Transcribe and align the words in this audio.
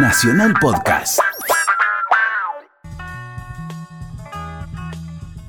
Nacional 0.00 0.54
Podcast. 0.60 1.18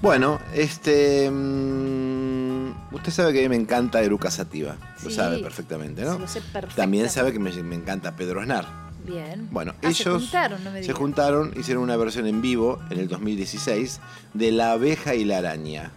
Bueno, 0.01 0.39
este. 0.53 1.29
mm, 1.29 2.95
usted 2.95 3.11
sabe 3.11 3.33
que 3.33 3.39
a 3.39 3.41
mí 3.43 3.49
me 3.49 3.55
encanta 3.61 4.01
Eruca 4.01 4.31
Sativa. 4.31 4.75
Lo 5.03 5.09
Sí. 5.09 5.15
sabe 5.15 5.39
perfectamente, 5.39 6.03
¿no? 6.03 6.13
Sí, 6.15 6.19
lo 6.19 6.27
sé 6.27 6.39
perfectamente. 6.41 6.75
También 6.75 7.09
sabe 7.09 7.31
que 7.33 7.39
me, 7.39 7.51
me 7.63 7.75
encanta 7.75 8.15
Pedro 8.15 8.41
Aznar. 8.41 8.65
Bien. 9.05 9.47
Bueno, 9.51 9.73
Ah, 9.83 9.91
se 9.93 10.03
ellos 10.03 10.23
juntaron, 10.23 10.63
no 10.63 10.71
me 10.71 10.83
se 10.83 10.93
juntaron, 10.93 11.53
hicieron 11.57 11.83
una 11.83 11.95
versión 11.97 12.25
en 12.27 12.41
vivo 12.41 12.79
en 12.89 12.99
el 12.99 13.07
2016 13.07 13.99
de 14.33 14.51
La 14.51 14.71
abeja 14.71 15.15
y 15.15 15.25
la 15.25 15.39
araña. 15.39 15.91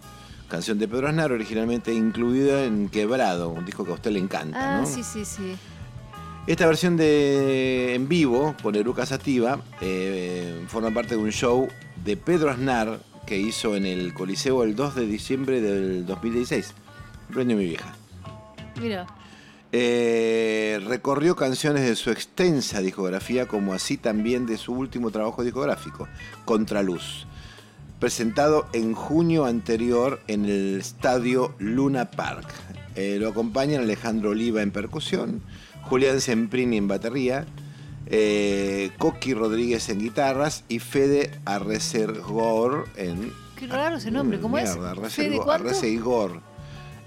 Canción 0.48 0.78
de 0.78 0.86
Pedro 0.88 1.08
Aznar, 1.08 1.32
originalmente 1.32 1.94
incluida 1.94 2.64
en 2.64 2.88
Quebrado, 2.90 3.48
un 3.48 3.64
disco 3.64 3.84
que 3.84 3.92
a 3.92 3.94
usted 3.94 4.10
le 4.10 4.18
encanta, 4.18 4.78
Ah, 4.78 4.80
¿no? 4.82 4.86
sí, 4.86 5.02
sí, 5.02 5.24
sí. 5.24 5.56
Esta 6.44 6.66
versión 6.66 6.96
de 6.96 7.94
en 7.94 8.08
vivo 8.08 8.56
con 8.64 8.74
Eruca 8.74 9.06
Sativa 9.06 9.60
eh, 9.80 10.64
forma 10.66 10.90
parte 10.90 11.14
de 11.14 11.22
un 11.22 11.30
show 11.30 11.68
de 12.04 12.16
Pedro 12.16 12.50
Aznar 12.50 12.98
que 13.26 13.38
hizo 13.38 13.76
en 13.76 13.86
el 13.86 14.12
Coliseo 14.12 14.64
el 14.64 14.74
2 14.74 14.96
de 14.96 15.06
diciembre 15.06 15.60
del 15.60 16.04
2016. 16.04 16.74
Premio 17.32 17.56
mi 17.56 17.66
vieja. 17.66 17.94
Mira. 18.80 19.06
Eh, 19.70 20.80
recorrió 20.84 21.36
canciones 21.36 21.82
de 21.82 21.94
su 21.94 22.10
extensa 22.10 22.80
discografía, 22.80 23.46
como 23.46 23.72
así 23.72 23.96
también 23.96 24.44
de 24.44 24.58
su 24.58 24.72
último 24.72 25.12
trabajo 25.12 25.44
discográfico, 25.44 26.08
Contraluz, 26.44 27.26
presentado 28.00 28.66
en 28.72 28.94
junio 28.94 29.44
anterior 29.44 30.20
en 30.26 30.44
el 30.44 30.80
estadio 30.80 31.54
Luna 31.58 32.10
Park. 32.10 32.48
Eh, 32.96 33.16
lo 33.18 33.28
acompañan 33.28 33.82
Alejandro 33.82 34.30
Oliva 34.30 34.60
en 34.60 34.72
percusión, 34.72 35.40
Julián 35.82 36.20
Semprini 36.20 36.76
en 36.78 36.88
batería, 36.88 37.46
eh, 38.06 38.90
Coqui 38.98 39.34
Rodríguez 39.34 39.88
en 39.88 39.98
guitarras 40.00 40.64
y 40.68 40.78
Fede 40.78 41.30
Arrecergor 41.44 42.86
en... 42.96 43.32
Qué 43.56 43.66
raro 43.66 43.96
ese 43.96 44.10
nombre, 44.10 44.40
¿cómo 44.40 44.58
es? 44.58 44.74
Mierda, 44.76 44.94
¿Fede 45.08 45.36
Arrecergor- 45.36 45.44
cuánto? 45.44 45.68
Arrecergor 45.68 46.40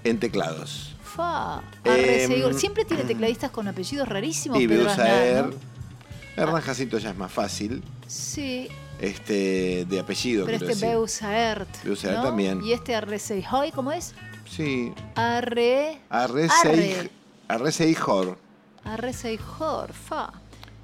en 0.04 0.18
teclados. 0.20 0.94
Fa. 1.02 1.62
Em, 1.84 1.92
Arreceigor. 1.92 2.54
Siempre 2.54 2.84
tiene 2.84 3.04
tecladistas 3.04 3.50
con 3.50 3.66
apellidos 3.68 4.08
rarísimos. 4.08 4.60
Y 4.60 4.68
Pedro 4.68 4.90
Aznar, 4.90 5.06
Beusaer. 5.08 5.44
¿no? 5.46 6.42
Hernán 6.42 6.60
Jacinto 6.62 6.98
ya 6.98 7.10
es 7.10 7.16
más 7.16 7.32
fácil. 7.32 7.82
Sí, 8.06 8.68
Este, 9.00 9.84
de 9.88 10.00
apellido, 10.00 10.46
pero 10.46 10.66
este. 10.68 10.86
Beusaert. 10.86 11.68
Beusaert 11.84 12.18
¿no? 12.18 12.22
también. 12.24 12.62
Y 12.64 12.72
este 12.72 12.94
Arreceijoy, 12.94 13.72
¿cómo 13.72 13.92
es? 13.92 14.14
Sí. 14.48 14.92
Arre. 15.14 15.98
Arreceig- 16.10 17.10
Arreceijor. 17.48 18.38
Arreceijor, 18.86 19.92
fa. 19.92 20.32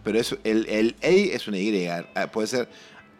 Pero 0.04 0.18
es, 0.18 0.36
el, 0.44 0.66
el 0.68 0.96
EI 1.00 1.30
es 1.30 1.46
una 1.48 1.58
Y. 1.58 1.86
Ah, 1.86 2.26
Puede 2.32 2.48
ser 2.48 2.68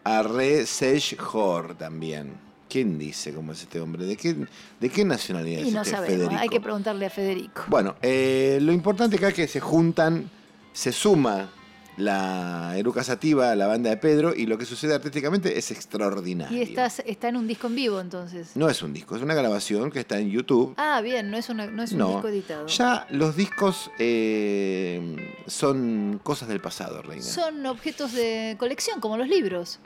Arreceijor 0.05 1.75
también. 1.77 2.35
¿Quién 2.69 2.99
dice 2.99 3.35
cómo 3.35 3.53
es 3.53 3.63
este 3.63 3.81
hombre? 3.81 4.07
¿De 4.07 4.17
qué, 4.17 4.35
de 4.81 4.89
qué 4.89 5.05
nacionalidad 5.05 5.61
Y 5.63 5.69
es 5.69 5.75
no 5.75 5.83
este 5.83 5.93
sabemos, 5.93 6.17
Federico? 6.17 6.41
hay 6.41 6.49
que 6.49 6.61
preguntarle 6.61 7.07
a 7.07 7.11
Federico. 7.11 7.65
Bueno, 7.69 7.97
eh, 8.01 8.59
lo 8.63 8.73
importante 8.73 9.17
acá 9.17 9.29
es 9.29 9.35
que 9.35 9.47
se 9.47 9.61
juntan, 9.61 10.31
se 10.73 10.91
suma 10.91 11.51
la 11.97 12.75
Eruca 12.77 13.05
Sativa, 13.05 13.55
la 13.55 13.67
banda 13.67 13.91
de 13.91 13.97
Pedro, 13.99 14.35
y 14.35 14.47
lo 14.47 14.57
que 14.59 14.65
sucede 14.65 14.95
artísticamente 14.95 15.59
es 15.59 15.71
extraordinario. 15.71 16.57
Y 16.57 16.63
estás, 16.63 17.03
está 17.07 17.29
en 17.29 17.37
un 17.37 17.47
disco 17.47 17.67
en 17.67 17.75
vivo 17.77 18.01
entonces. 18.01 18.57
No 18.57 18.69
es 18.71 18.83
un 18.83 18.93
disco, 18.93 19.15
es 19.17 19.23
una 19.23 19.35
grabación 19.35 19.91
que 19.91 20.01
está 20.01 20.19
en 20.19 20.31
YouTube. 20.31 20.75
Ah, 20.79 21.01
bien, 21.03 21.31
no 21.31 21.37
es, 21.37 21.49
una- 21.51 21.67
no 21.67 21.83
es 21.83 21.93
un 21.93 21.99
No, 21.99 22.09
disco 22.15 22.29
editado. 22.29 22.67
ya 22.67 23.07
los 23.11 23.37
discos 23.37 23.91
eh, 23.99 25.35
son 25.47 26.21
cosas 26.23 26.49
del 26.49 26.61
pasado, 26.61 27.03
Reina. 27.03 27.23
Son 27.25 27.65
objetos 27.67 28.13
de 28.13 28.57
colección, 28.59 29.01
como 29.01 29.17
los 29.17 29.29
libros. 29.29 29.79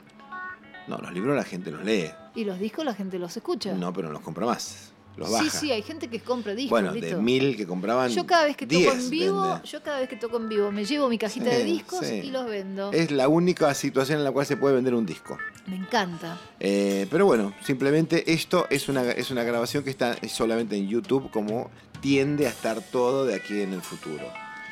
No, 0.87 0.97
los 0.99 1.11
libros 1.13 1.35
la 1.35 1.43
gente 1.43 1.69
los 1.71 1.83
lee. 1.83 2.09
Y 2.35 2.45
los 2.45 2.59
discos 2.59 2.85
la 2.85 2.93
gente 2.93 3.19
los 3.19 3.35
escucha. 3.35 3.73
No, 3.73 3.91
pero 3.91 4.07
no 4.07 4.13
los 4.13 4.21
compra 4.21 4.45
más. 4.45 4.93
Los 5.17 5.29
sí, 5.29 5.33
baja. 5.33 5.49
sí, 5.49 5.71
hay 5.71 5.81
gente 5.81 6.07
que 6.09 6.19
compra 6.19 6.53
discos. 6.53 6.69
bueno, 6.69 6.93
de 6.93 7.01
listo. 7.01 7.21
mil 7.21 7.57
que 7.57 7.65
compraban. 7.65 8.09
Yo 8.11 8.25
cada 8.27 8.45
vez 8.45 8.55
que 8.55 8.67
toco 8.67 8.79
10 8.79 8.93
en 8.93 9.09
vivo, 9.09 9.41
vende. 9.41 9.67
yo 9.67 9.81
cada 9.83 9.99
vez 9.99 10.07
que 10.09 10.15
toco 10.15 10.37
en 10.37 10.47
vivo 10.49 10.71
me 10.71 10.85
llevo 10.85 11.09
mi 11.09 11.17
cajita 11.17 11.49
Sí, 11.51 11.57
de 11.57 11.63
discos 11.63 12.05
sí. 12.05 12.21
y 12.23 12.29
los 12.31 12.45
vendo. 12.45 12.91
Es 12.93 13.09
la 13.11 13.27
única 13.27 13.73
situación 13.73 14.19
en 14.19 14.23
la 14.23 14.31
cual 14.31 14.45
se 14.45 14.57
puede 14.57 14.75
vender 14.75 14.93
un 14.93 15.05
disco. 15.05 15.37
Me 15.65 15.75
encanta. 15.75 16.39
Eh, 16.59 17.07
pero 17.09 17.25
bueno, 17.25 17.53
simplemente 17.63 18.31
esto 18.31 18.67
es 18.69 18.87
una, 18.89 19.03
es 19.11 19.31
una 19.31 19.43
grabación 19.43 19.83
que 19.83 19.89
está 19.89 20.15
solamente 20.29 20.75
en 20.77 20.87
YouTube, 20.87 21.31
como 21.31 21.69
tiende 21.99 22.45
a 22.45 22.49
estar 22.49 22.79
todo 22.81 23.25
de 23.25 23.35
aquí 23.35 23.59
en 23.61 23.73
el 23.73 23.81
futuro. 23.81 24.23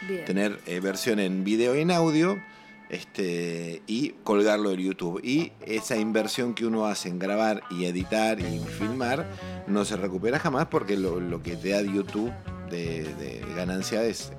Bien. 0.07 0.25
Tener 0.25 0.59
eh, 0.67 0.79
versión 0.79 1.19
en 1.19 1.43
video 1.43 1.75
y 1.75 1.81
en 1.81 1.89
audio 1.89 2.37
este, 2.89 3.81
y 3.87 4.09
colgarlo 4.23 4.71
en 4.71 4.79
YouTube. 4.79 5.19
Y 5.23 5.51
esa 5.65 5.97
inversión 5.97 6.53
que 6.53 6.65
uno 6.65 6.85
hace 6.85 7.09
en 7.09 7.17
grabar 7.19 7.63
y 7.71 7.85
editar 7.85 8.39
y 8.39 8.59
filmar 8.77 9.27
no 9.67 9.85
se 9.85 9.97
recupera 9.97 10.39
jamás 10.39 10.67
porque 10.67 10.97
lo, 10.97 11.19
lo 11.19 11.41
que 11.41 11.55
te 11.55 11.69
da 11.69 11.81
YouTube 11.81 12.31
de, 12.69 13.03
de 13.15 13.43
ganancia 13.55 14.03
es 14.03 14.31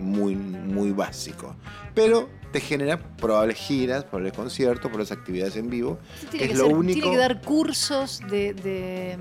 muy, 0.00 0.34
muy 0.34 0.90
básico. 0.92 1.54
Pero 1.94 2.28
te 2.52 2.60
genera 2.60 2.98
probables 2.98 3.56
giras, 3.56 4.04
probables 4.04 4.32
conciertos, 4.34 4.80
probables 4.90 5.12
actividades 5.12 5.56
en 5.56 5.70
vivo. 5.70 5.98
Tiene, 6.30 6.46
es 6.46 6.52
que 6.52 6.58
lo 6.58 6.66
ser- 6.66 6.74
único- 6.76 7.00
tiene 7.00 7.10
que 7.12 7.16
dar 7.18 7.40
cursos 7.42 8.20
de, 8.30 8.54
de, 8.54 9.16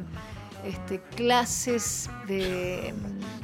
este, 0.65 1.01
clases 1.15 2.09
de... 2.27 2.93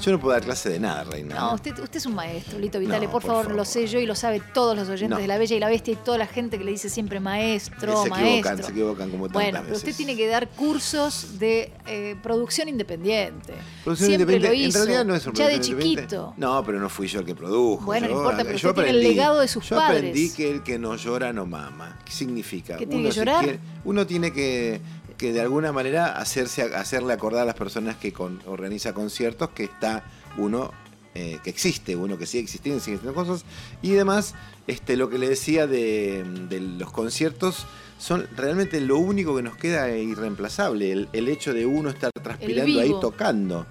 Yo 0.01 0.11
no 0.11 0.19
puedo 0.19 0.33
dar 0.33 0.44
clase 0.44 0.69
de 0.69 0.79
nada, 0.79 1.03
Reina. 1.03 1.35
No, 1.35 1.53
usted, 1.55 1.78
usted 1.79 1.97
es 1.97 2.05
un 2.05 2.13
maestro, 2.16 2.59
Lito 2.59 2.79
Vitale, 2.79 3.05
No, 3.07 3.11
por, 3.11 3.22
por 3.22 3.29
favor, 3.31 3.44
favor. 3.45 3.57
lo 3.57 3.66
sé 3.66 3.88
yo 3.88 4.00
y 4.00 4.05
lo 4.05 4.16
sabe 4.16 4.41
todos 4.53 4.75
los 4.75 4.88
oyentes 4.89 5.09
No. 5.09 5.17
de 5.17 5.27
La 5.27 5.38
Bella 5.38 5.56
y 5.56 5.59
la 5.59 5.69
Bestia 5.69 5.94
y 5.94 5.95
toda 5.97 6.17
la 6.17 6.27
gente 6.27 6.57
que 6.57 6.63
le 6.63 6.72
dice 6.72 6.89
siempre 6.89 7.19
maestro, 7.19 8.03
se 8.03 8.09
maestro. 8.09 8.27
equivocan, 8.29 8.63
se 8.63 8.72
equivocan 8.72 9.09
como 9.09 9.27
tantas 9.27 9.41
Bueno, 9.44 9.59
pero 9.63 9.75
usted 9.77 9.95
tiene 9.95 10.16
que 10.16 10.27
dar 10.27 10.47
cursos 10.50 11.39
de 11.39 11.72
eh, 11.88 12.16
producción 12.22 12.69
independiente. 12.69 13.53
Producción 13.83 14.09
Siempre 14.09 14.35
independiente, 14.35 14.47
lo 14.47 14.53
hizo. 14.69 14.77
en 14.79 14.85
realidad 14.85 15.06
no 15.06 15.16
es 15.16 15.25
un 15.27 15.33
Ya 15.33 15.47
de 15.47 15.59
chiquito. 15.59 16.33
No, 16.38 16.63
pero 16.63 16.79
no 16.79 16.89
fui 16.89 17.07
yo 17.07 17.19
el 17.22 17.25
que 17.25 17.35
produjo. 17.35 17.85
Bueno, 17.85 18.07
no 18.07 18.13
Yo- 18.13 18.19
importa, 18.19 18.44
pero 18.44 18.57
yo 18.57 18.69
usted 18.69 18.83
tiene 18.83 18.97
el 19.00 19.03
legado 19.03 19.39
de 19.39 19.47
sus 19.47 19.67
yo 19.67 19.75
padres. 19.77 19.97
aprendí 19.97 20.31
que 20.33 20.51
el 20.51 20.63
que 20.63 20.77
no 20.77 20.95
llora 20.95 21.33
no 21.33 21.45
mama. 21.45 21.97
¿Qué 22.06 22.11
significa? 22.11 22.77
¿Que 22.77 22.85
tiene 22.85 23.01
Uno 23.01 23.09
que 23.09 23.13
si 23.13 23.19
llorar? 23.19 23.44
quiere- 23.44 23.59
uno 23.85 24.06
tiene 24.06 24.31
que, 24.33 24.81
que 25.17 25.33
de 25.33 25.41
alguna 25.41 25.72
manera 25.72 26.17
hacerse, 26.17 26.61
hacerle 26.61 27.13
acordar 27.13 27.41
a 27.44 27.45
las 27.45 27.55
personas 27.55 27.97
que 27.97 28.13
con- 28.13 28.41
organiza 28.45 28.94
conciertos 28.94 29.50
que 29.50 29.63
está 29.66 30.03
uno 30.38 30.72
eh, 31.16 31.39
que 31.44 31.50
existe, 31.50 31.95
uno 31.95 32.17
que 32.19 32.28
sigue 32.28 32.44
existiendo, 32.44 32.79
sigue 32.79 32.97
haciendo 32.97 33.16
cosas. 33.16 33.44
Y 33.81 33.95
además, 33.95 34.35
este, 34.67 34.95
lo 34.95 35.09
que 35.09 35.17
le 35.17 35.27
decía 35.27 35.66
de, 35.66 36.23
de 36.47 36.59
los 36.61 36.91
conciertos 36.91 37.66
son 37.97 38.27
realmente 38.35 38.79
lo 38.81 39.00
único 39.00 39.35
que 39.35 39.41
nos 39.41 39.57
queda 39.57 39.89
irreemplazable. 39.97 40.91
El, 40.91 41.09
el 41.13 41.27
hecho 41.27 41.56
de 41.56 41.66
uno 41.66 41.89
estar 41.89 42.11
transpirando 42.22 42.79
ahí 42.79 42.94
tocando. 43.01 43.66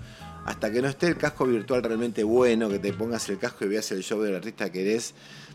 Hasta 0.45 0.73
que 0.73 0.83
no 0.83 0.89
esté 0.89 1.07
el 1.07 1.17
casco 1.17 1.45
virtual 1.47 1.83
realmente 1.85 2.25
bueno, 2.25 2.69
que 2.69 2.81
te 2.81 2.93
pongas 2.93 3.29
el 3.29 3.39
casco 3.39 3.65
y 3.65 3.69
veas 3.69 3.91
el 3.93 4.03
show 4.03 4.21
del 4.23 4.35
artista 4.37 4.71
que 4.73 4.83
eres, 4.83 5.15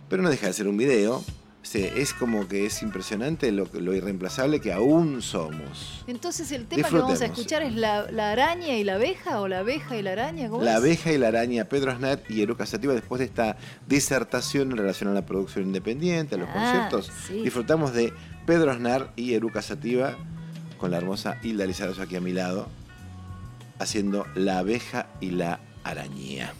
pero 0.09 0.23
no 0.23 0.29
deja 0.29 0.47
de 0.47 0.53
ser 0.53 0.67
un 0.69 0.77
video. 0.77 1.23
Sea, 1.63 1.93
es 1.95 2.13
como 2.13 2.47
que 2.47 2.65
es 2.65 2.81
impresionante 2.81 3.51
lo, 3.51 3.67
lo 3.73 3.93
irreemplazable 3.93 4.59
que 4.59 4.73
aún 4.73 5.21
somos. 5.21 6.03
Entonces 6.07 6.51
el 6.51 6.65
tema 6.65 6.89
que 6.89 6.95
vamos 6.95 7.21
a 7.21 7.25
escuchar 7.25 7.61
es 7.61 7.75
la, 7.75 8.09
la 8.11 8.31
araña 8.31 8.75
y 8.77 8.83
la 8.83 8.95
abeja 8.95 9.39
o 9.39 9.47
la 9.47 9.59
abeja 9.59 9.95
y 9.95 10.01
la 10.01 10.13
araña. 10.13 10.49
¿cómo 10.49 10.63
La 10.63 10.71
es? 10.71 10.77
abeja 10.77 11.11
y 11.13 11.19
la 11.19 11.27
araña, 11.27 11.65
Pedro 11.65 11.91
Aznar 11.91 12.23
y 12.27 12.41
Eruca 12.41 12.65
Sativa, 12.65 12.93
después 12.93 13.19
de 13.19 13.25
esta 13.25 13.57
disertación 13.87 14.71
en 14.71 14.77
relación 14.77 15.11
a 15.11 15.13
la 15.13 15.25
producción 15.25 15.65
independiente, 15.65 16.33
a 16.35 16.39
los 16.39 16.49
Ah, 16.49 16.53
conciertos, 16.53 17.11
sí. 17.27 17.41
disfrutamos 17.43 17.93
de 17.93 18.11
Pedro 18.47 18.71
Aznar 18.71 19.13
y 19.15 19.35
Eruca 19.35 19.61
Sativa 19.61 20.17
con 20.79 20.89
la 20.89 20.97
hermosa 20.97 21.37
Hilda 21.43 21.65
Lizarazo 21.67 22.01
aquí 22.01 22.15
a 22.15 22.21
mi 22.21 22.33
lado, 22.33 22.67
haciendo 23.77 24.25
la 24.33 24.57
abeja 24.57 25.07
y 25.21 25.29
la 25.29 25.59
araña. 25.83 26.53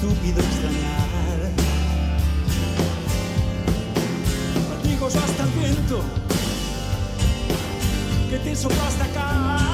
estúpido 0.00 0.40
extrañar. 0.40 1.50
Latigos 4.70 5.16
hasta 5.16 5.42
el 5.42 5.50
viento 5.50 6.04
que 8.30 8.38
te 8.38 8.54
sopla 8.54 8.86
hasta 8.86 9.04
acá. 9.04 9.67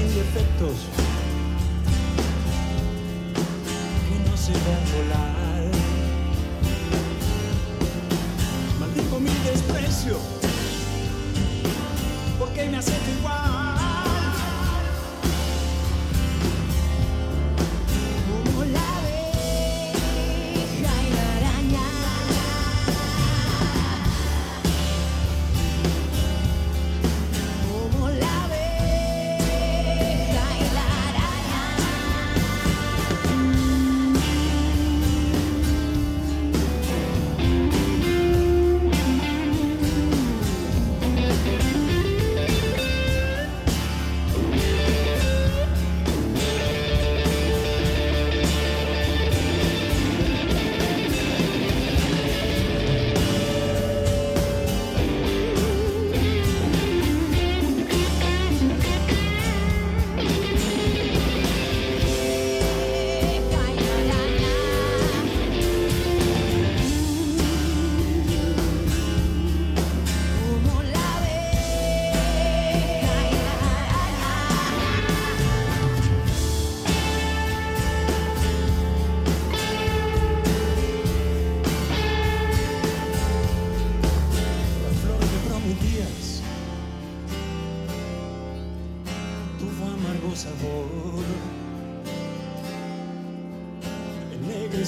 sin 0.00 0.14
defectos 0.14 0.74
que 4.08 4.30
no 4.30 4.36
se 4.36 4.52
va 4.52 4.58
a 4.58 4.84
volar. 4.96 5.70
Maldijo 8.78 9.20
mi 9.20 9.30
desprecio. 9.44 10.49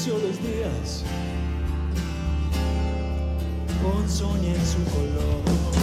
desprecio 0.03 0.29
los 0.29 0.43
días 0.43 1.05
con 3.83 4.09
soña 4.09 4.53
en 4.53 4.67
su 4.67 4.85
color. 4.91 5.82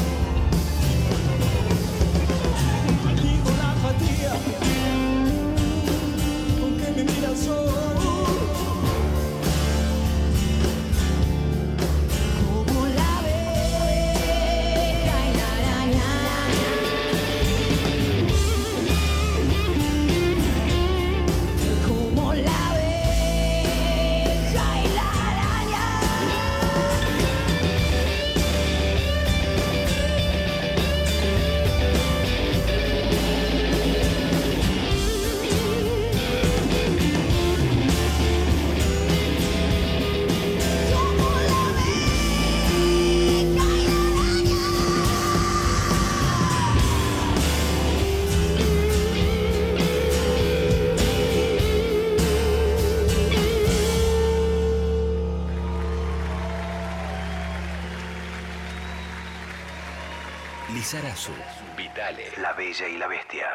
Sarazu, 60.89 61.34
Vitale, 61.77 62.31
La 62.41 62.53
Bella 62.53 62.88
y 62.88 62.98
la 62.98 63.05
Bestia. 63.05 63.50